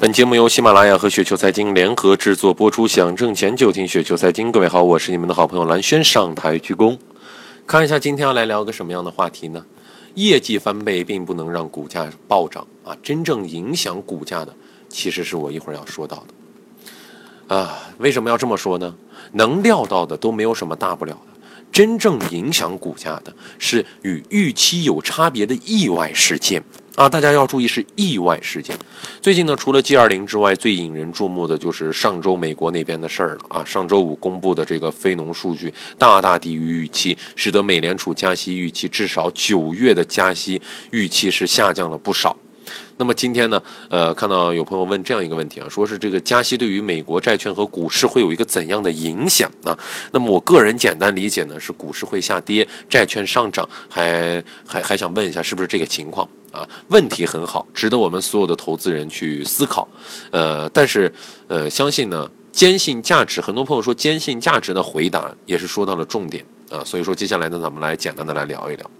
[0.00, 4.52] 本节目由喜马拉雅和雪球财经联合制作播出，想挣钱就听雪球财经。
[4.52, 6.96] 各位好，我是你们的好朋友蓝轩，上台鞠躬。
[7.66, 9.66] 看一下今天要来聊个什么样的话题呢？
[10.14, 14.54] 业绩翻倍并不能让股价暴涨啊，真正影响股价的，
[14.88, 17.56] 其实是我一会儿要说到的。
[17.56, 18.94] 啊，为什么要这么说呢？
[19.32, 21.37] 能料到的都没有什么大不了的，
[21.70, 26.62] 真正影响股价的是与预期有差别的意外事件。
[26.96, 28.76] 啊，大家要注意是意外事件。
[29.22, 33.64] 最近呢，除了 G 二零之外，最引人注目的就是上周美国那边的事儿了啊。
[33.64, 42.36] 上周五公布的这个非农数据大大低于预期，使得美联储加息预期至少九月的加息预期是下降了不少。
[42.98, 49.76] 那么今天呢，呃，看到有朋友问这样一个问题啊，说是这个加息对于美国债券和股市会有一个怎样的影响呢？
[50.12, 56.28] 那么我个人简单理解呢，是股市会下跌，债券上涨，还还还想问一下，是不是这个情况？
[56.50, 59.86] 啊，问题很好，值得我们所有的投资人去思考。
[60.30, 61.12] 呃，但是，
[61.46, 66.82] 呃，相信呢，坚信价值，很多朋友说坚信价值的回答也是说到了重点啊。
[66.84, 68.90] 所以说，接下来呢，咱们来简单的来聊一聊。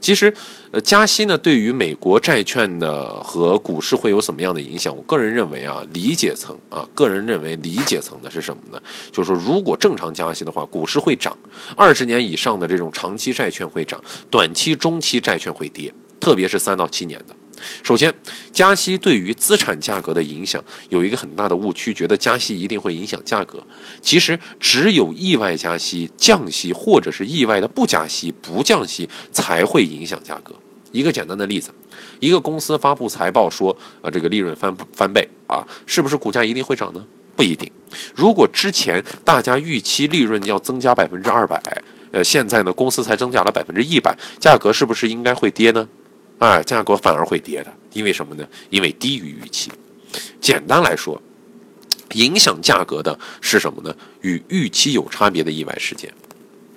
[0.00, 0.32] 其实，
[0.70, 4.96] 呃，加息呢，对于美国债券的和股市会有什么样的影响？
[4.96, 8.82] 我个人认为啊，理解层啊，个人认为理解层的是什么呢？
[9.12, 11.36] 就是说，如果正常加息的话，股市会涨，
[11.76, 15.92] 二十年以上的这种长期债券会涨，短期、中期债券会跌。
[16.18, 17.34] 特别是三到七年的，
[17.82, 18.12] 首先，
[18.52, 23.62] 加息对于资产价格的影响有一个很大的误区，觉得加息一定会影响价格。
[24.00, 30.54] 其实，只有意外加息、降息，或者是意外的不加息、不降息，才会影响价格。
[30.92, 31.70] 一个简单的例子，
[32.18, 37.04] 一个公司发布财报说，啊，这个利润翻翻倍啊，是不是股价一定会涨呢？
[37.36, 37.70] 不一定。
[38.14, 41.62] 如果之前大家预期利润要增加百分之二百，
[42.10, 45.88] 呃，现在呢，公司才增加了百分之一百，价格是不是应该会跌呢？
[46.40, 48.46] 哎，价格反而会跌的，因为什么呢？
[48.70, 49.70] 因为低于预期。
[50.40, 51.20] 简单来说，
[52.14, 53.94] 影响价格的是什么呢？
[54.22, 56.12] 与预期有差别的意外事件。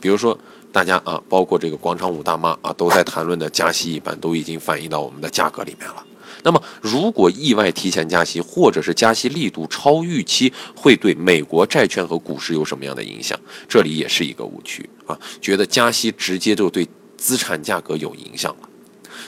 [0.02, 0.38] 比如说，
[0.72, 6.06] 大家啊，包括这个广场舞大妈啊，都在谈论的加息一般，都已经反映到我们的价格里面了。
[6.44, 13.40] 那么，如果意外提前加息，或者是加息力度超预期，会对美国债券和股市有什么样的影响？
[13.70, 16.86] 这里也是一个误区啊，觉得加息直接就对
[17.16, 18.70] 资产价格有影响了。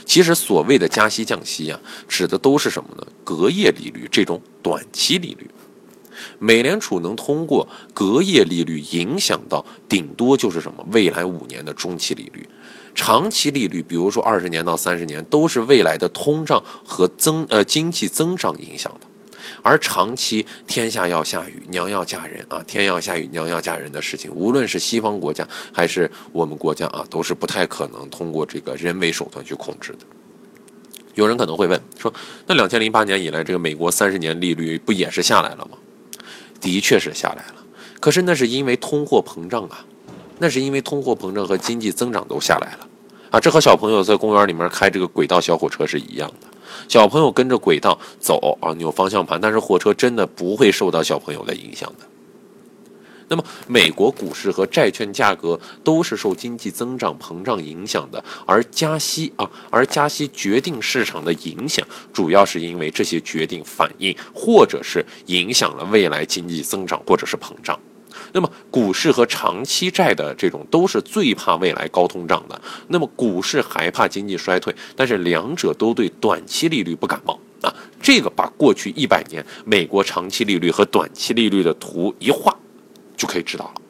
[0.06, 3.06] 其实所谓的加息降息啊，指的都是什么呢？
[3.24, 5.50] 隔夜利率这种短期利率，
[6.40, 10.86] 美联储能通过隔夜利率影响到，顶多就是什么？
[10.92, 12.48] 未来五年的中期利率，
[12.94, 19.08] 长期利率，比如说二十年到三十年，都是未来的通胀和增呃经济增长影响的。
[19.62, 22.64] 而长期天下要下雨，娘要嫁人啊！
[22.68, 30.00] 天要下雨，娘要嫁人的事情，无论是西方国家还是我们国家啊，都是不太可能通过这个人为手段去控制的。
[31.14, 32.14] 有人可能会问说，
[32.46, 35.78] 那两千零八年以来，这个美国三十年利率不也是下来了吗？
[36.60, 37.56] 的确是下来了，
[38.00, 39.86] 可是那是因为通货膨胀啊，
[40.40, 42.88] 那是因为通货膨胀和经济增长都下来了
[43.30, 43.40] 啊！
[43.40, 46.48] 这和小朋友在公园里面开这个轨道小火车是一样的。
[46.88, 52.06] 小朋友跟着轨道走啊，扭方向盘，但是火车真的不会受到小朋友的影响的。
[53.28, 61.84] 那么，美国股市和债券价格都是受经济增长膨胀影响的，而加息啊，而加息决定市场的影响，
[62.14, 67.80] 主要是因为这些决定反映或者是影响了未来经济增长或者是膨胀。
[68.34, 72.60] 那么，股市和长期债的这种都是最怕未来高通胀的。
[72.88, 77.74] 那么，股市还怕经济衰退，但是两者都对短期利率不感冒啊。
[78.02, 82.56] 这个把过去一百年美国长期利率和短期利率的图一画，
[83.16, 83.82] 就可以知道了。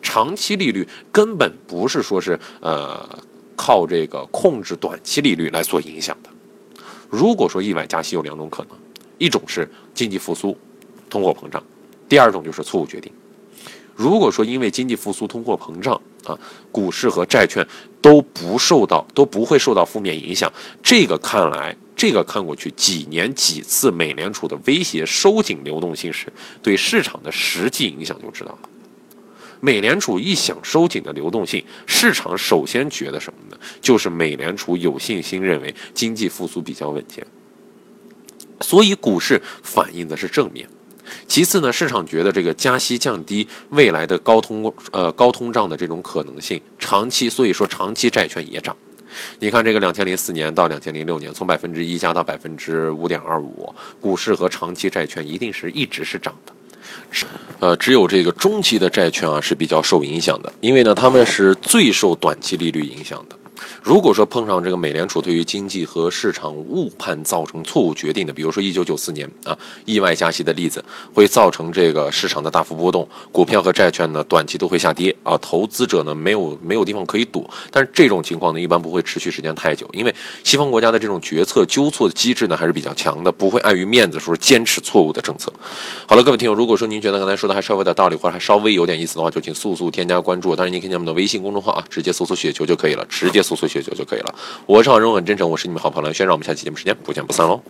[0.00, 3.08] 长期利率根本不是说是呃
[3.56, 6.30] 靠这个控制短期利率来做影响的。
[7.10, 8.78] 如果说意外加息有两种可能，
[9.18, 10.56] 一种是经济复苏、
[11.10, 11.62] 通货膨胀，
[12.08, 13.12] 第二种就是错误决定。
[13.98, 16.38] 如果说因为经济复苏、通货膨胀啊，
[16.70, 17.66] 股市和债券
[18.00, 26.32] 都不受到都不会受到负面影响，这个看来，这个看过去几年几次美联储的威胁收紧流动性时，
[26.62, 28.68] 对市场的实际影响就知道了。
[29.60, 33.58] 美联储一想收紧的流动性，市场首先觉得什么呢？
[33.80, 37.26] 就是美联储有信心认为经济复苏比较稳健，
[38.60, 40.68] 所以股市反映的是正面。
[41.26, 48.76] 其次呢，市场觉得这个加息降低未来的高通呃高通胀的这种可能性，长期所以说长期债券也涨。
[49.38, 56.52] 你看这个两千零四年到两千零六年，从百分之一加到百分之五点二五，股市和长期债券一定是一直是涨的。
[57.58, 63.36] 呃，只有这个中期的债券啊是比较受影响的，因为呢他们是最受短期利率影响的。
[63.82, 70.84] 如果说碰上这个美联储对于经济和市场误判造成错误决定的，比如说一九九四年啊意外加息的例子，
[71.14, 77.48] 会造成这个市场的大幅波动，股票和债券呢短期都会下跌啊，投资者呢没有没有地方可以躲。
[77.70, 80.14] 但是这种情况呢一般不会持续时间太久，因为
[80.44, 85.52] 西方国家的这种决策纠错的机制呢还是比较强的，不会碍于面子说坚持错误的政策。
[86.06, 90.54] 好了，各位听友，如果说您觉得刚才说的还稍微有点道理，或者还稍微有点意思的话，就请速速添加关注。
[90.54, 93.38] 当然，您可以加我们的微信公众号啊，直接搜索“雪球”就可以了，直接。
[93.48, 94.34] 搜索学酒就可以了。
[94.66, 97.62] 我是好人，很真诚，我是你们好朋友轩，让我们下期节目时间不见不散喽。